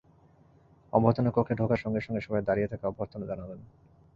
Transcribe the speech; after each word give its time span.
অভ্যর্থনাকক্ষে 0.93 1.53
ঢোকার 1.59 1.81
সঙ্গে 1.83 2.01
সঙ্গে 2.01 2.21
সবাই 2.21 2.45
দাঁড়িয়ে 2.47 2.69
তাঁকে 2.71 2.85
অভ্যর্থনা 2.87 3.25
জানালেন। 3.31 3.59